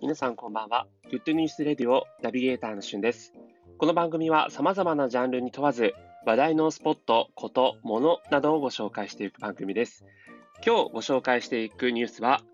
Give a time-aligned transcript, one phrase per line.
[0.00, 0.86] 皆さんこんばんは。
[1.10, 3.32] グッドニュースレディオナビゲーターのしゅんです。
[3.78, 5.94] この番組は様々なジャンルに問わず、
[6.24, 10.04] 話題のスポット、こと、ものなどをご紹介していく番組です。
[10.64, 12.44] 今日ご紹介していくニュースは、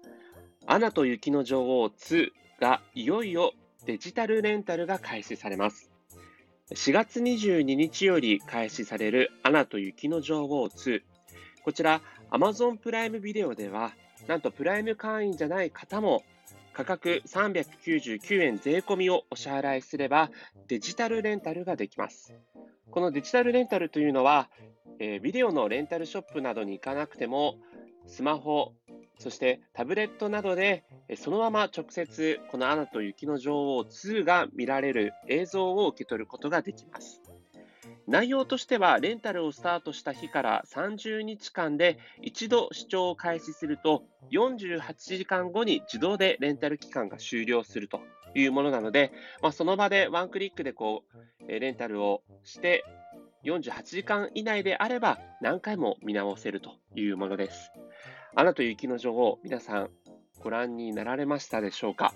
[0.66, 2.30] アナと雪の女王2
[2.62, 3.52] がいよいよ
[3.84, 5.90] デジタルレンタルが開始されます。
[6.70, 11.02] 4月22日より開始されるアナと雪の女王2。
[11.64, 12.00] こちら
[12.30, 13.92] Amazon プライムビデオでは、
[14.26, 16.22] なんとプライム会員じゃない方も
[16.72, 20.30] 価格399円税込みをお支払いすれば
[20.68, 22.34] デジタルレンタルができます。
[22.90, 24.48] このデジタルレンタルというのは、
[25.00, 27.56] えー、ビデオのレンタルショップなどに行かなくても、
[28.06, 28.72] スマホ、
[29.18, 30.84] そしてタブレットなどで、
[31.16, 37.22] そのまま直接、このアナと雪の女王2が見られる映像を受け取ることができます。
[38.08, 48.00] 内容としては、レンタルをスタートした日から30日間で一度視聴を開始すると、48時間後に自動でレンタル期間が終了すると
[48.34, 51.04] いうものなので、まあ、その場でワンクリックでこ
[51.46, 52.82] うレンタルをして、
[53.44, 57.72] 48時間以内であれば何回も見直せるというものです。
[58.34, 59.90] アナと雪の女王、皆さん
[60.40, 62.14] ご覧になられましたでしょうか？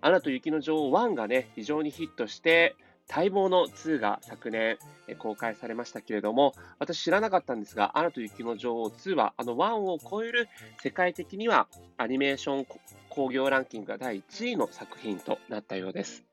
[0.00, 2.74] アナと雪の女王1がね、非常にヒットして、
[3.08, 4.78] 待望の2が昨年
[5.18, 10.48] 公開されましたけれども、私知らなかったんですが、アナと雪の女王2は、あの1を超える
[10.82, 12.66] 世界的にはアニメーション
[13.08, 16.24] 興行ランキングが第1位の作品となったようです。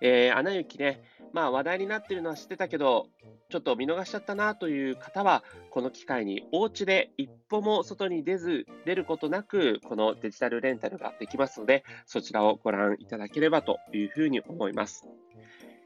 [0.00, 3.08] えー、アナ雪ね、まあ話題になってるのは知ってたけど、
[3.50, 15.06] ちょっと見逃しちゃったなという方は、この機会にお家で一歩も外に出ず、出ることなく、このデジタルレンタルができますので、そちらをご覧いただければというふうに思います。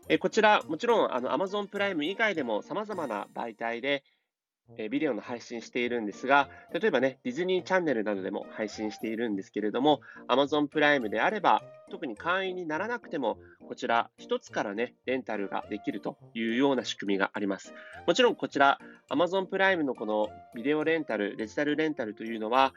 [0.09, 4.03] えこちら、もちろんあの Amazon プライム以外でも様々な媒体で
[4.79, 11.63] えビデオの配信しているんですが、例えばね、ディズニーチャンネルなどでも配信しているんですけれども、Amazon プライムであれば、
[11.93, 13.37] 特に会員にならなくても、
[13.69, 17.75] こちら1つからね、レンタルができるというような仕組みがあります。
[18.07, 18.81] もちろんこちら、
[19.11, 22.73] Amazon プライムのこのビデオレンタル、デジタルレンタルというのは、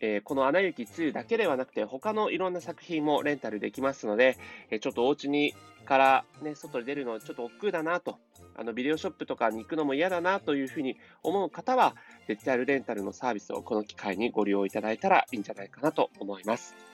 [0.00, 4.38] えー、このアナ雪2だけではなくて、他のいろんな作品もレンタルできますので、
[4.70, 5.54] えー、ちょっとお家に
[5.84, 8.18] からね、外に出るのちょっと億劫だなと
[8.56, 11.94] あのビデオショップとかに行くのも嫌だなというふうに思う方は、
[12.26, 16.91] デジタルレンタルのサービスをこの機会にご利用いただいたらいいんじゃないかなと思います。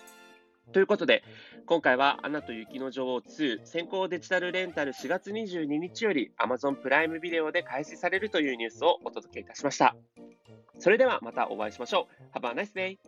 [0.72, 1.22] ということで、
[1.66, 9.96] 今回はアナと雪の女王2先行デジタルレンタル4月22日より Amazon プライムビデオで開始されるというニュースをお届けいたしました。
[10.78, 12.38] それではまたお会いしましょう。
[12.38, 12.98] Have a nice day!